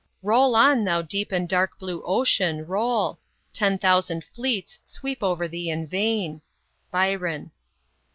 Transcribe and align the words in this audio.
"Roll 0.33 0.55
on, 0.55 0.83
thou 0.83 1.03
deep 1.03 1.31
and 1.31 1.47
dark 1.47 1.77
blue 1.77 2.01
Ocean 2.03 2.65
roll; 2.65 3.19
Ten 3.53 3.77
thousand 3.77 4.23
fleets 4.23 4.79
sweep 4.83 5.21
over 5.21 5.47
thee 5.47 5.69
in 5.69 5.85
vain." 5.85 6.41
BYRON. 6.91 7.51